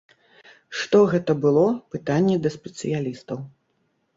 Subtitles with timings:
[0.79, 1.65] Што гэта было,
[1.97, 3.37] пытанне да спецыялістаў.